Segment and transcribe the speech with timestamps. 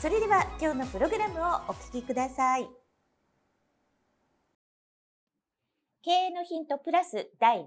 [0.00, 2.68] それでは今日のプログラムをお聞きください。
[6.04, 7.66] 経営のヒントプラス第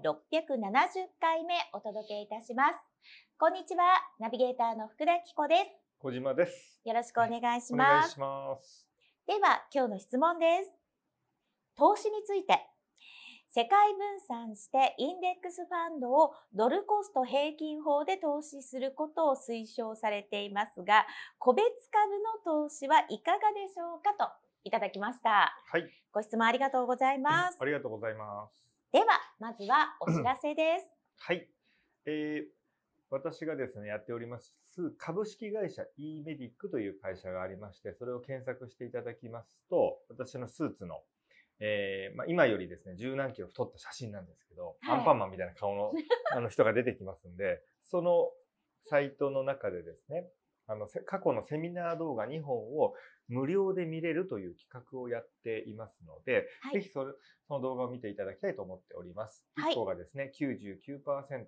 [1.20, 2.78] 回目お届けいたします。
[3.36, 3.84] こんにちは、
[4.18, 5.78] ナビゲーターの福田紀子です。
[5.98, 6.80] 小島です。
[6.86, 8.16] よろしくお願いします。
[8.16, 8.86] お願いします。
[9.26, 10.72] では、今日の質問です。
[11.76, 12.66] 投資について
[13.54, 21.04] 世界分散してインデックスファンドをドルコスト平均法で投資することを推奨されていますが、
[21.38, 24.32] 個別株の投資はいかがでしょうかと
[24.64, 25.52] いただきました。
[25.70, 25.84] はい。
[26.12, 27.58] ご質問ありがとうございます。
[27.60, 28.64] ありがとうございます。
[28.90, 29.06] では、
[29.38, 30.90] まずはお知らせです。
[31.18, 31.46] はい。
[32.06, 32.50] えー、
[33.10, 34.56] 私がですね、やっております
[34.96, 41.02] 株式会社 e メディックという会社がありまして、それを検索していただきますと、私のスーツの
[41.64, 45.92] えーまあ、今よりですね、十何キロ太った写真なんですけど、はい、アンパンマンみたいな顔の
[46.34, 48.32] あの人が出てきますんで、その
[48.86, 50.28] サイトの中でですね、
[50.66, 52.94] あの過去のセミナー動画2本を
[53.28, 57.12] 無料で見れるという企画をやっていますので、はい、ぜひそれ
[57.46, 59.46] その動画を見ていただきたいと思っております。
[59.56, 61.46] 1個がですね、99%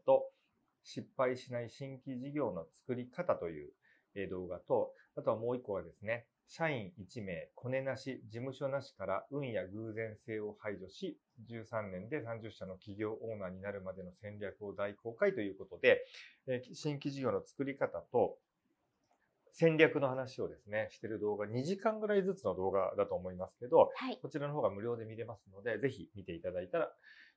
[0.84, 3.72] 失敗しない新規事業の作り方という
[4.30, 16.04] 動画と、あとはもう1個はですね、社員1名、コネなし、事務所なしから運や偶然性を排除し、13年で30社の企業オーナーになるまでの戦略を大公開ということで、
[16.72, 18.38] 新規事業の作り方と
[19.52, 26.92] 戦略の話をですね、してる動画、2時間ぐらいずつの動画だと思いますけど、はい、こちらの方が無料で見れますので、ぜひ見ていただいたら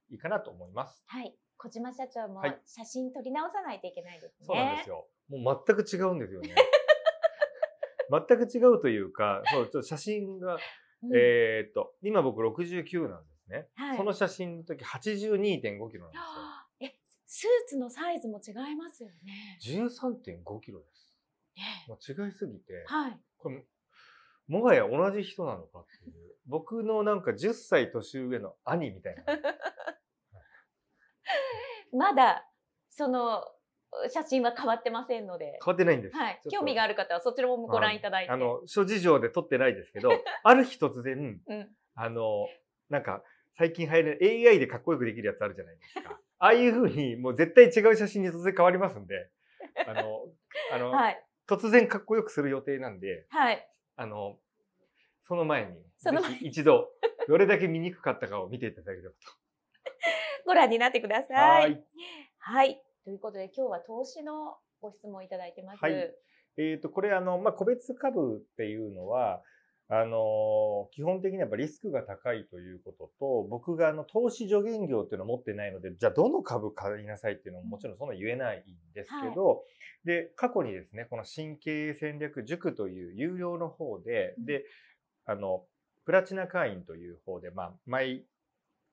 [0.10, 1.04] いいかなと思います。
[1.08, 1.34] はい。
[1.58, 4.46] 小島社長も写真撮り直さないといけないですね。
[4.46, 5.08] そうなんですよ。
[5.30, 6.56] もう全く違うんですよね。
[8.12, 10.58] 全く違うというか、そう、ちょっと写真が、
[11.04, 13.68] うん、えっと、今僕69なんですね。
[13.76, 15.18] はい、その写真の時82.5キ
[15.70, 16.06] ロなんですよ。
[16.88, 16.96] え、
[17.26, 19.58] スーツのサイズも違いますよね。
[19.62, 21.16] 13.5キロです。
[21.88, 23.66] もう違いすぎて、はい、これ
[24.48, 26.14] もはや同じ人なのかっていう。
[26.46, 29.24] 僕のなんか10歳年上の兄みたいな。
[31.92, 32.48] まだ、
[32.90, 33.44] その、
[34.10, 35.60] 写真は変わってませんので。
[35.64, 36.16] 変わってないんです。
[36.16, 36.42] はい。
[36.52, 38.32] 興味がある方はそちらもご覧いただいて。
[38.32, 40.12] あの、諸事情で撮ってないですけど、
[40.44, 42.48] ある日突然、うん、あの、
[42.90, 43.24] なんか、
[43.58, 44.20] 最近流行る
[44.50, 46.20] AI でかっこよくできるやつあるじゃないですか。
[46.40, 49.30] ああいうふうに、もう絶対違う写真に突然変わりますんで、
[49.88, 50.28] あの、
[50.72, 53.68] あの、 はい、突然かっこよくする予定なんで、はい。
[53.96, 54.40] あの、
[55.28, 56.92] その前に、その前に一度、
[57.28, 59.18] どれだけ見にくかったかを見ていただければと。
[60.46, 61.62] ご覧になってください。
[61.64, 61.84] はい。
[62.38, 65.80] はいということで今日は投資のご質問いただいてます。
[65.82, 65.94] はい、
[66.58, 69.42] えっ、ー、と、これあの、まあ、個別株っていうのは、
[69.88, 79.56] あの、基本的にやっぱリスクが高いということと、僕があの、投資助言業っていうのを持ってないので、じゃあどの株買いなさいっていうのももちろんそんな言えないんですけど、は
[80.04, 84.66] い、で、過去にですね、この新経営戦略塾という有料の方で、うん、で、
[85.26, 85.64] あの、
[86.04, 88.26] プラチナ会員という方で、まあ、毎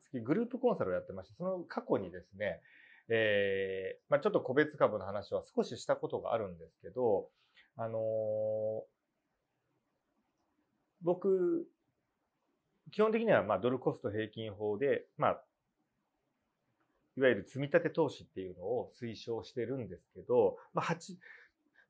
[0.03, 2.61] 月グループコンサルをやってまして、その過去にですね、
[3.09, 7.28] えー、まあ、ちょっと個別株の話は少ししたことがあるんですけど、
[7.76, 8.00] あのー、
[11.03, 11.66] 僕、
[12.92, 15.42] 基本的にはまあドルコスト平均法で、まあ、
[17.16, 21.15] いわゆる積み立て投資っていうのを推奨してるんですけど、まあ、8、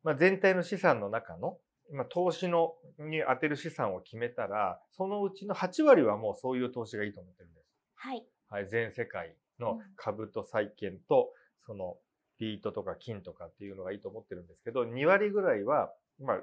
[0.03, 1.59] まあ、全体の資産の中の、
[1.93, 7.67] まあ、投資のに当てる資産を決めたら、そのうちの8割はもうそういう投資がいいと思ってるんです。
[7.95, 8.27] はい。
[8.51, 11.33] はい、全世界の株と債券と、
[11.67, 11.97] その
[12.39, 16.41] ビートとか金とかっていうのがいいと思ってるんですけど、2割ぐらいは、まあ、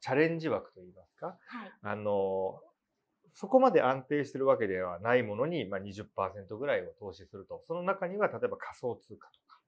[0.00, 2.60] チャレンジ枠といいますか、はい、あの、
[3.34, 7.62] そこまで安定してるわけではないものに、まあ20%ぐらいを投資すると。
[7.66, 9.58] その中には、例えば仮想通貨とか、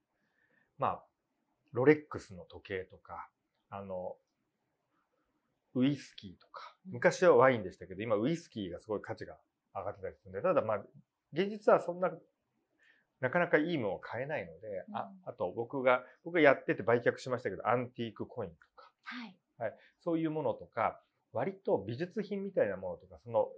[0.79, 1.05] まあ、
[1.73, 3.29] ロレックスの時計とか、
[3.71, 4.17] あの、
[5.75, 9.37] ウイスキーとか、昔はワインでしたけど、今ウイスキーがすごい価値が
[9.75, 10.83] 上がってたりするんで、ただまあ、
[11.37, 12.11] 現実はそんな、
[13.21, 19.37] なかなかいいものを買えないので、うん、ああと僕が、僕がやってて売却しましたけど、アンティークコインとか、はい。
[19.59, 21.00] はい、そういうものとか、
[21.33, 23.49] 割と美術品みたいなものとか、その、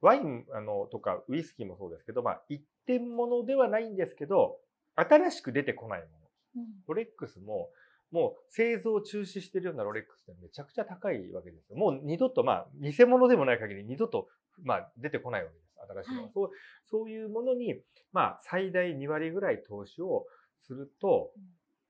[0.00, 4.58] ワインあのとかウイスキーもそうですけど、まあ、一点物ではないんですけど、
[4.94, 6.12] 新しく出てこないもの。
[6.56, 7.70] うん、ロレックスも、
[8.10, 11.76] もう製造中止してるようなロレックスってめちゃくちゃ高いわけですよ。
[11.76, 14.28] もう二度と、まあ、偽物でもない限り二度と、
[14.62, 15.65] まあ、出てこないわけです。
[15.88, 16.22] 新しいのは。
[16.24, 16.50] はい、そう
[16.84, 17.80] そういうものに、
[18.12, 20.26] まあ、最大2割ぐらい投資を
[20.62, 21.32] すると、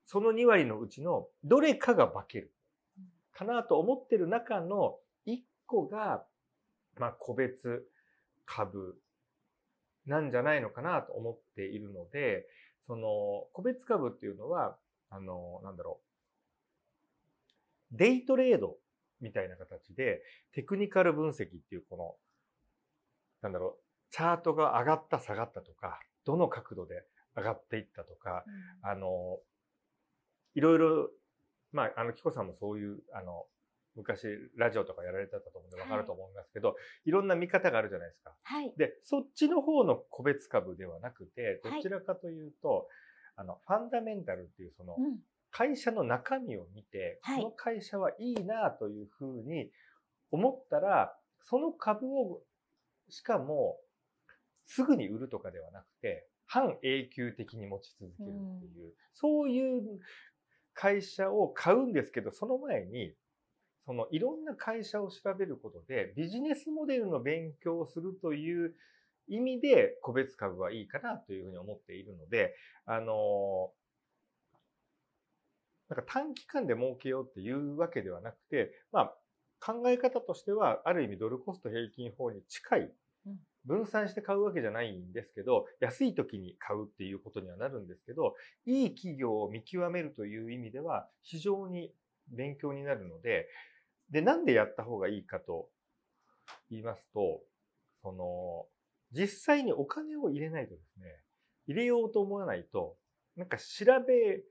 [0.05, 2.51] その2割のうちのどれかが化ける。
[3.37, 4.97] かなと思ってる中の
[5.27, 6.23] 1個が、
[6.97, 7.87] まあ、個別
[8.45, 8.99] 株
[10.07, 12.47] なんじゃないのかなと思っているので、
[12.87, 14.75] その、個別株っていうのは、
[15.11, 15.99] あの、なんだろ
[17.93, 17.97] う。
[17.97, 18.77] デイトレード
[19.21, 20.23] みたいな形で、
[20.53, 22.15] テクニカル分析っていうこの、
[23.43, 27.03] なんだろう、チャートが上がった下がったとか、どの角度で
[27.35, 28.43] 上がっていったとか、
[28.83, 29.39] うん、あの、
[30.55, 31.09] いろいろ、
[31.71, 33.45] まあ、あの、キコさんもそういう、あの、
[33.95, 36.73] 昔ラジオとかやられてたと思うんでわかると思いますけど、は
[37.05, 38.35] い、いろんな見方があるじゃないですか。
[38.43, 38.73] はい。
[38.77, 42.85] で、そっちの方の個別株ではなくて、どちらかというと、はい、
[43.37, 44.95] あの、ファンダメンタルっていうその、
[45.51, 49.71] 会社の中身を見て、この会社はいいなというふうに
[50.31, 52.41] 思ったら、その株を、
[53.09, 53.79] しかも、
[54.67, 59.81] すぐに売るとかではなくて、半永久的に持ち続けるっていう、うん、そういう
[60.73, 63.13] 会社を買うんですけど、その前に、
[63.85, 68.75] そのいろんな会社を調べることでビジネスモデルの勉強をするという
[69.29, 72.53] 意味で個別株はいいかなというふうに思っているので、
[72.85, 73.71] あの、
[75.89, 79.13] なんか短期間で儲けようっていうわけではなくて、まあ
[79.59, 82.91] 考え方としてはある意味ドルコスト平均法に近い
[83.67, 88.35] 分散して買うわけじゃないんですけど、安い時に買うっていうことにはなるんですけど、
[88.65, 91.93] いい企業を見極めるという意味では非常に
[92.29, 93.47] 勉強になるので、
[94.09, 95.69] で、なんでやった方がいいかと
[96.69, 97.41] 言いますと、
[98.01, 98.67] その、
[99.11, 101.05] 実際にお金を入れないとですね、
[101.67, 102.95] 入れようと思わないと、
[103.35, 104.43] なんか調べ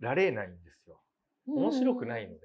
[0.00, 1.00] られないんですよ。
[1.46, 2.40] 面白くないので。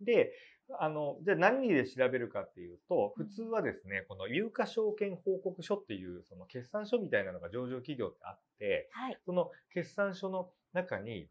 [0.00, 0.32] で、
[0.80, 11.28] あの、じゃあ何で調べるかっていうと、普通はですね、この有価証券報告書っていう、その決算書みたいなのが上場企業ってあって、はい、その決算書の中に、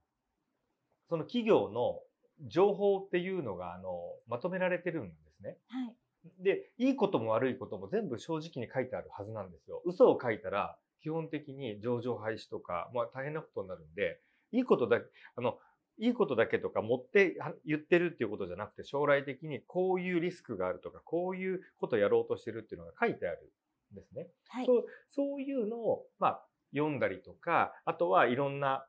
[1.10, 2.00] その企業の
[2.48, 5.58] 情報っていうのが、あの、まとめられてるんですね。
[5.68, 5.96] はい。
[6.44, 9.82] で、いいことも悪いことも全部正直に書いてあるはずなんですよ。
[9.86, 14.22] 嘘を書いたら、基本的に上場廃止とか、まあ大変なことになるんで、
[14.52, 15.02] いいことだ、
[15.36, 15.58] あの、
[16.02, 23.52] いいことだけとか持って言ってるっていうことじゃなくて、将来的にこういうリスクがあるとか、こういうことやろうとしてるっていうのが書いてある
[23.94, 24.26] んですね。
[24.50, 26.42] はい、そうそういうのを、まあ、
[26.74, 28.84] 読んだりとか、あとはいろんな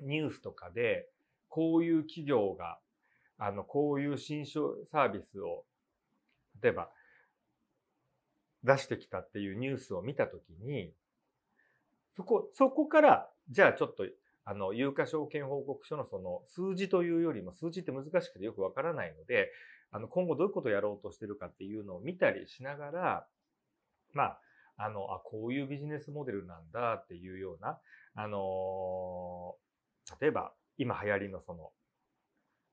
[0.00, 1.08] ニュースとかで、
[1.48, 2.80] こういう企業が、
[3.38, 5.64] あの、こういう新サービスを、
[6.60, 6.90] 例えば、
[8.64, 10.92] 出してきたっていうニュースを見たときに、
[12.16, 14.04] そこ、そこから、じゃあちょっと、
[14.44, 19.50] あの、有価証券報告書のその数字というよりも、数字って難しくてよくわからないので、
[19.90, 23.26] あの、今後どういうことをやろうとしてるかっていうのを見たりしながら、
[24.12, 24.40] まあ、
[24.76, 27.78] あの、あ、こういうビジネスモデルなんだっていうような、
[28.16, 29.56] あの
[30.20, 31.70] 例えば、今流行りのその、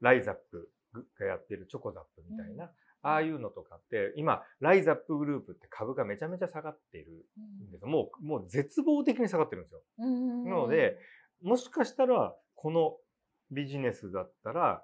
[0.02, 0.70] ライザップ
[1.20, 2.70] がやってるチョコザップみたいな、うん、
[3.04, 7.26] ああいうのとかって、今、ライザップグループって株がめちゃめちゃ下がっている
[7.68, 9.82] んです、うん、もう、もう絶望的に下がってるんですよ。
[10.00, 10.98] うん、なので、
[11.42, 12.98] もしかしたら、この
[13.52, 14.84] ビジネスだったら、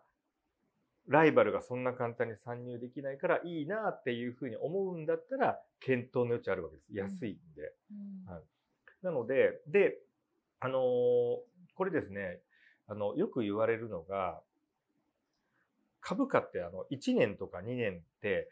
[1.08, 6.94] ライバルがそんな簡単に参入できないからいいなっていうふうに思うんだったら、検討の余地あるわけです。
[6.94, 7.74] 安いんで。
[8.30, 8.44] はい、
[9.04, 9.98] なので、で、
[10.60, 10.82] あのー、
[11.76, 12.40] これですね、
[12.88, 14.42] あの、よく言われるのが、
[16.02, 18.50] 株価ってあの、1年とか2年って、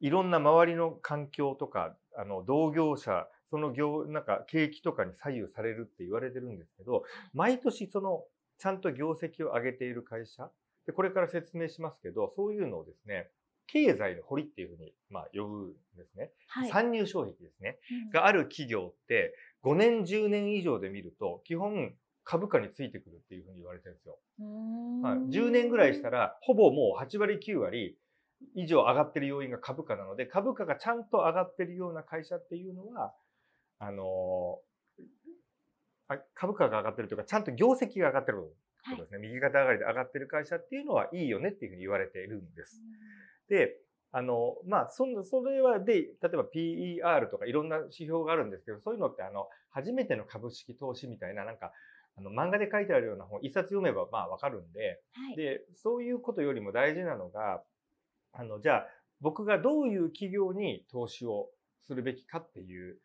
[0.00, 8.24] いろんな周りの環境とか、あの、同業者、その業、なんか景気とかに左右されるって言われてるんですけど、毎年その、
[8.58, 10.50] ちゃんと業績を上げている会社、
[10.86, 13.30] で、これから説明しますけど、そういうのをですね、
[13.68, 16.32] 経済の堀っていうふうに、まあ、呼ぶんですね。
[16.48, 21.94] はい、参入障壁ですね、うん、がある企業って、5年、10年以上で見ると、基本、
[22.24, 24.18] 株価についてくるっていうふうに言われてるんですよ。
[25.04, 27.96] はい、10年ぐらいしたら、ほぼもう8割9割
[28.54, 33.14] 以上上がってる要因が株価なので、株価がちゃんと上がってるような会社っていうのは、
[33.78, 39.18] あのー、株価が上がってるというか、ちゃんと業績が上がってることですね。
[39.18, 42.80] はい、右肩上がりで上がってる会社っていうのはいいよねっていうふうに言われているんです。
[43.48, 43.76] で、
[44.12, 51.72] あの、まあ、その、それはで、例えば PER とかいろんな指標があるんですけど、そういうのってあの、初めての株式投資みたいな、なんか、
[52.16, 57.62] あの、漫画で書いてあるような本、一冊読めばまあわかるんで、はい、で、そういうことよりも大事なのが、
[58.32, 58.86] あの、じゃあ、
[59.20, 61.48] 僕がどういう企業に投資を
[61.80, 62.98] するべきかっていう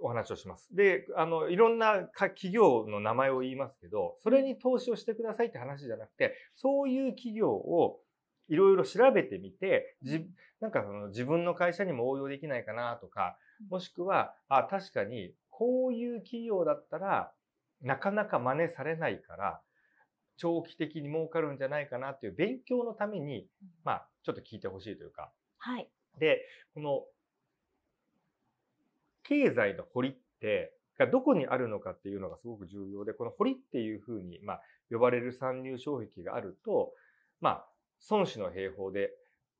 [0.00, 0.74] お話をします。
[0.74, 8.00] で、あの、いろんな企業の名前を言いますけど、それに投資をしてくださいって話じゃなくて、そういう企業を
[8.48, 10.26] いろいろ調べてみて、じ
[10.60, 13.38] なんかその自分の会社にも応用できないかなとか、
[13.68, 17.32] もしくは、あ、確かにこういう企業だったら
[17.82, 19.60] なかなか真似されないから、
[20.36, 23.48] 長期的に儲かるんじゃないかなっていう勉強のために、
[23.84, 25.32] まあ、ちょっと聞いてほしいというか。
[25.58, 25.90] はい。
[26.18, 26.42] で、
[26.74, 27.04] この、
[29.28, 36.92] 経済の堀って、がどこにあるのかっていうのがすごく重要で、この堀っていうふうに、まあ、呼ばれる参入障壁があると、
[37.40, 37.66] まあ、
[38.10, 39.10] 孫子の兵法で、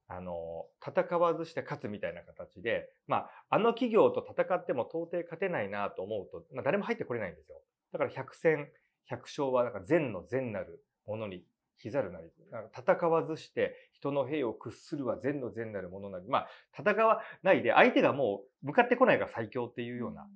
[0.09, 7.61] あの、戦わずして勝つみたいな形で、まあ、あの企業と戦っても到底勝てないなと思うと、まあ、誰も入ってこれないんですよ。
[7.93, 8.69] だから百戦
[9.07, 11.45] 百勝はなんか善の善なるものに
[11.79, 12.31] ひざるなり。
[12.77, 16.29] 戦わずして人の兵を屈するは善の善なるものなり。
[16.29, 20.27] まあ、戦わないで相手がもう向かってこないが最強っていうような。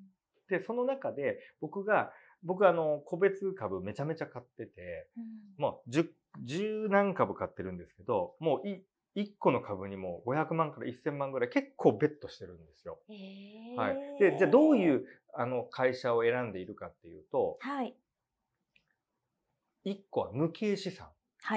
[0.48, 5.08] で、その中で僕が、僕あの、個別株めちゃめちゃ買ってて、
[5.58, 6.10] もう十、
[6.44, 8.82] 十何株買ってるんですけど、もうい、
[9.16, 12.98] 1個の株にも500万から1000万ぐらい結構ベットしてるんですよ。
[13.76, 14.18] はい。
[14.20, 15.04] で、じゃあどういう
[15.34, 17.94] あの会社を選んでいるかっていうと、はい。
[19.84, 21.08] 1個は無形資産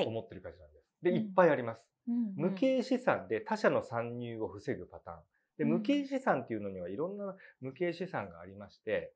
[0.06, 0.86] を持ってる会社なんです。
[1.04, 1.90] はい、で、いっぱいあります。
[2.36, 5.18] 無形資産で他社の参入を防ぐパターン。
[5.58, 9.14] で、無形資産っていうのにはいろんな無形資産がありまして、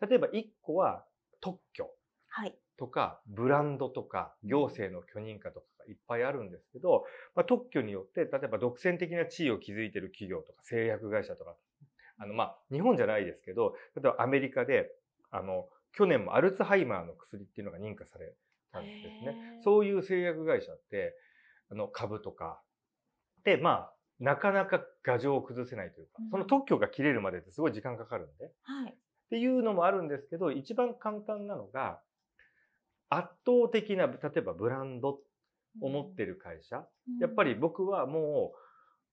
[0.00, 1.04] 例えば1個は
[1.40, 1.90] 特許
[2.80, 11.56] とか、ブランドとか、行政の許認可とかがいっぱいあるんですけど、まあ、特許によって、例えば独占的な地位を築いている企業とか、製薬会社とか、
[12.16, 14.90] あの、まあ、日本じゃないですけど、例えばアメリカで、
[15.30, 18.32] あの、去年もアルツハイマーの薬っていうのが認可され
[18.72, 19.58] たんですね。
[19.62, 21.14] そういう製薬会社って、
[21.70, 22.60] あの、株とか、
[23.44, 28.94] で、まあ、なかなか牙城を崩せないというか、その特許が切れるまでってすごい時間かかるんで、はい、っ
[29.30, 32.00] ていうのもあるんですけど、一番簡単なのが、
[33.08, 35.20] 圧倒的な、例えばブランド
[35.80, 38.58] を持ってる会社、うん、やっぱり僕はもう、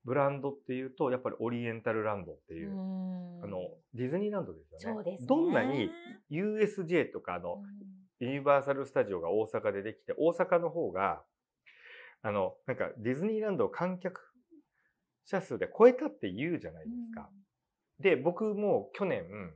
[0.08, 3.60] ブランドっていうと、やっぱりオリエンタルランドっていう、うあの、
[3.94, 4.96] ディズニーランドですよね。
[4.96, 5.28] そうですね。
[5.28, 5.90] どんなに
[6.32, 7.62] USJ とか、あの、
[8.20, 11.24] ユニバーサル・スタジオが大阪でできて、大阪の方が、
[12.22, 14.34] あの、なんかディズニーランドを観客
[15.26, 17.30] 者数で超えたって言うじゃないですか。
[18.00, 19.54] うん、で、僕も去年、うん、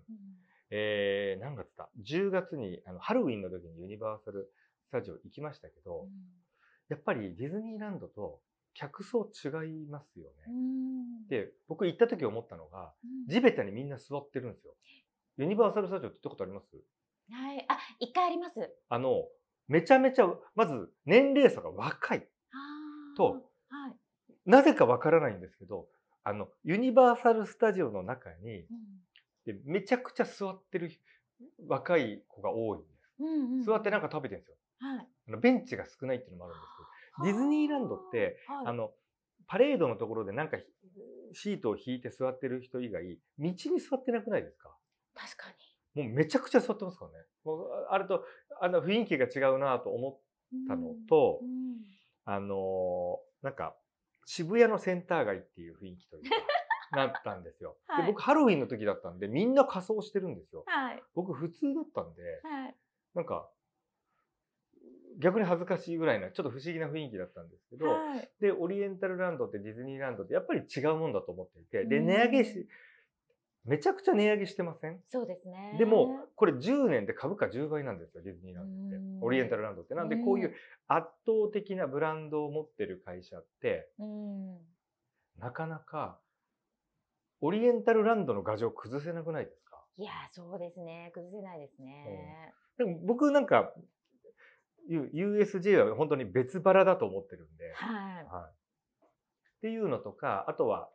[0.70, 4.51] えー、何月だ ?10 月にあのハロウィンの時にユニバーサル・
[4.88, 6.10] スタジオ行きましたけど、うん、
[6.89, 8.39] やっぱりディズニーランドと
[8.74, 10.46] 客層違いますよね。
[11.30, 12.94] で、僕行った時思ったのが、
[13.27, 14.75] 地べたにみんな座ってるんですよ。
[15.38, 16.68] ユニバーサル・スタジオって行ったことあります？
[17.31, 17.65] はい。
[17.67, 18.69] あ、一回あります。
[18.89, 19.27] あの、
[19.67, 22.27] めちゃめちゃ、まず年齢差が若い
[23.15, 23.93] と、はい、
[24.45, 25.88] なぜかわからないんですけど、
[26.23, 28.67] あの、ユニバーサル・スタジオの中に、うん、
[29.45, 30.91] でめちゃくちゃ座ってる
[31.67, 33.13] 若い子が多いんです。
[33.19, 33.27] うん
[33.59, 34.57] うん、座ってなんか食べてるんですよ。
[34.79, 38.91] はい、あのベンチが少ないっていうのもあるんですけど、ディズニーランドって、はい、あの、
[39.47, 40.57] パレードのところでなんか
[41.33, 44.75] シートを引いて座ってる人以外、道に座ってなくないですか？
[45.15, 45.55] 確かに。
[45.95, 47.25] もうめちゃくちゃ座ってますからね。
[47.43, 48.24] もうあれと、
[48.62, 51.77] あの雰囲気が違うなと思ったのと、うんうん、
[52.25, 53.75] あのー、なんか、
[54.25, 56.36] 渋谷のセンター街っていう雰囲気というか、
[56.98, 57.77] なったんですよ。
[57.88, 60.63] はい、で僕ハロウィンの時だったんで、みんな仮装してるんですよ。
[60.67, 62.75] はい、僕普通だったんで、はい、
[63.15, 63.50] なんか、
[65.19, 67.86] 逆に恥ずかしいぐらいな、ちょっと不思議な雰囲気だったんですけど、
[68.39, 72.67] で、オリエンタルランドってディズニーランドってやっぱり違うもんだと思っていて、で、値上げし、
[73.63, 75.00] めちゃくちゃ値上げしてません？
[75.08, 75.75] そうですね。
[75.77, 79.06] でも、これ10年で株価10倍なんですよ、ディズニーランドって。
[79.22, 79.94] オリエンタルランドって。
[79.94, 80.53] なんで、こういう
[80.88, 83.89] 圧倒的なブランドを持ってる会社って、
[85.38, 86.20] なかなか、
[87.39, 89.84] オリエンタルランドの牙城崩せなくないですか？
[89.98, 91.12] いや、そうですね。
[91.13, 92.53] 崩せないですね。
[92.80, 93.74] うん、でも僕なんか、
[94.89, 97.72] USJ は本当に別腹だと思ってるんで。
[97.75, 98.25] はい。
[98.25, 99.08] はい、っ
[99.62, 100.89] ていうのとか、あとは、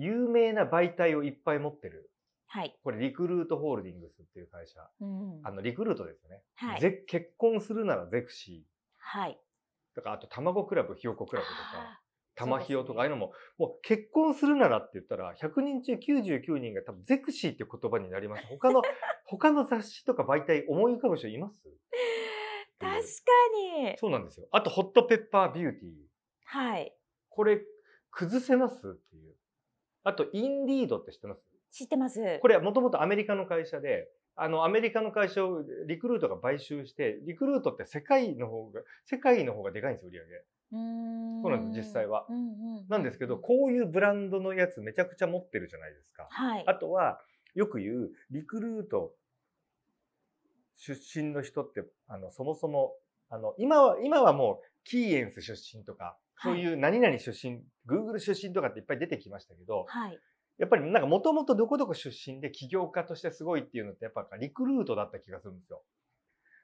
[0.00, 2.10] 有名な媒体をいっぱい持ってる。
[2.46, 2.76] はい。
[2.82, 4.80] これ、リクルートホールディングスっていう会社。
[5.00, 6.42] うん、あの、リクルートですよね。
[6.56, 6.80] はい。
[6.80, 8.70] ぜ結婚するならゼクシー。
[8.98, 9.38] はい。
[9.94, 12.00] だから、あと、卵クラブ、ひよこクラブとか、
[12.34, 18.46] 玉ひよとか、ああいうのも、もう結婚するならって言ったら、100人中99人が多分ゼクシーっていう言葉になります。
[18.46, 18.82] 他の、
[19.26, 21.62] 他の雑誌とか媒体思い浮かぶ人います？
[22.80, 22.98] 確か
[23.82, 23.96] に。
[23.98, 24.48] そうなんですよ。
[24.50, 25.92] あと、ホットペッパービューティー。
[26.46, 26.96] はい。
[27.28, 27.60] これ、
[28.10, 28.88] 崩せます？
[28.88, 29.36] っていう。
[30.04, 31.42] あと、インディードって知ってます？
[31.70, 32.38] 知ってます。
[32.40, 40.32] これはもともとアメリカの会社で、あの、アメリカの会社をリクルートが買収して、リクルートって世界の方が、世界の方がでかいんですよ、売り上げ。
[40.72, 46.28] そうなんです実際はうんうんなんですけど、こういうブランドのやつめちゃくちゃ持ってるじゃないですか。
[46.30, 46.64] はい。
[46.66, 47.20] あとは、
[47.54, 49.14] よく言う、リクルート
[50.76, 52.94] 出身の人って、あの、そもそも、
[53.28, 60.18] あの、今は、今はもう、キーエンス出身とか、そういう何々出身、Google 出身とかっていっぱい出てきましたけど、はい。
[60.58, 65.82] やっぱりなんかもともとどこどこ出身で起業家としてすごいっていうのってやっぱリクルートだった気がするんですよ。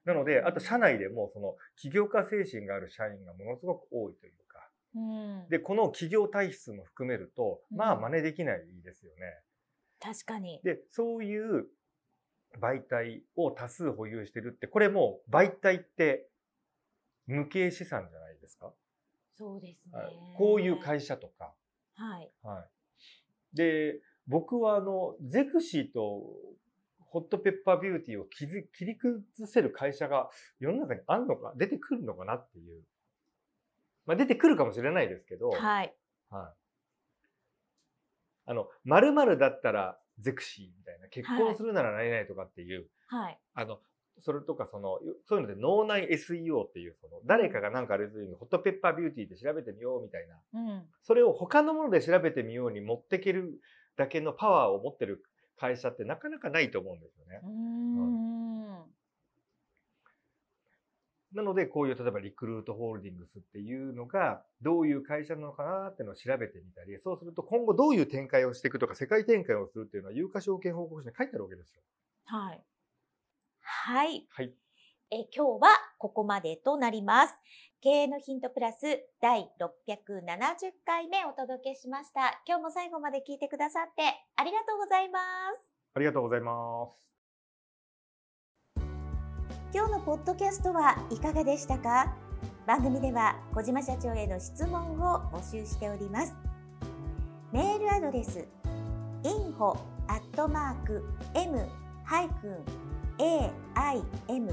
[0.05, 5.49] なので、あと社内でもその起業家精神がある社員がものすごく多いというか、うん。
[5.49, 9.21] で、この企業体質も含めると、まあうん真似できないですよね。
[10.01, 10.61] 確かに。
[10.63, 11.67] で、そういう
[12.61, 16.29] 媒体を多数保有してるって、これもう媒体って
[17.27, 18.73] 無形資産じゃないですか？
[19.37, 20.13] そうですねはい。
[20.37, 21.55] こういう会社とか。
[21.95, 22.31] はい。
[22.43, 22.61] は
[23.53, 23.57] い。
[23.57, 26.23] で、僕はあの、ゼクシーと
[27.01, 30.29] ホットペッパービューティーを切り切り崩せる会社が
[30.59, 32.83] 世の中にあんのか、出てくるのかなっていう。
[34.05, 35.95] まあ出てくるかもしれないですけど、はい。
[36.31, 36.67] はい。
[38.47, 43.39] あの、〇〇だったらゼクシーみたいな、結はい婚するなら何々とかっていう、はい。
[43.55, 43.81] あの、
[44.23, 50.83] それとかその、そういうので脳内 SEO っていう、その、誰かがなんかあれするにホットペッパービューティーで調べてみようみたいな、うん。
[51.03, 53.61] それを他のもので調べてみように持ってける
[53.97, 55.23] だけのパワーを持ってる
[55.59, 57.47] 会社ってなかなかないと思うんですよねう。
[57.47, 58.57] ーん。
[61.33, 71.83] なので、こういう例えばリクルートホールディングスっていうのがどういう会社なのかなっていうのを調べてみたり、そうすると今後どういう展開をしていくとか世界展開をするっていうのは有価証券報告書に書いてあるわけですよ。
[72.25, 72.63] はい。
[73.69, 74.27] はい。
[74.31, 74.55] はい。
[75.11, 75.69] え今日は
[75.99, 77.35] ここまでとなります。
[77.83, 78.81] 経営のヒントプラス
[79.21, 82.41] 第670回目お届けしました。
[82.47, 84.03] 今日も最後まで聞いてくださって
[84.37, 85.19] ありがとうございま
[85.55, 85.71] す。
[85.95, 87.11] ありがとうございます。
[89.75, 92.17] 今日のポッドキャストはいかがでしたか？
[92.67, 96.35] 番組では小島社長への質問を募集しております
[97.53, 98.45] メールアドレス
[99.23, 99.79] info
[101.35, 101.69] m
[103.19, 104.53] aim.jp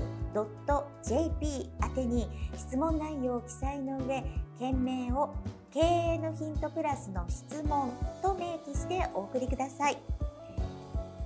[1.83, 4.23] 宛てに質問内容を記載の上
[4.59, 5.33] 件名を
[5.71, 9.97] 経営のヒントプラスの質問と明記してお送りください。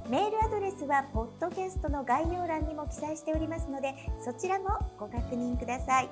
[0.09, 6.09] メールアドレスはポッドキャストの概要欄にも記載しておりますのでそちらもご確認ください。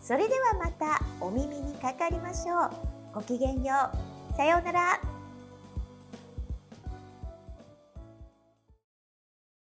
[0.00, 2.70] それではまたお耳にかかりましょう。
[3.14, 3.90] ごきげんよ
[4.32, 4.34] う。
[4.34, 5.17] さようなら。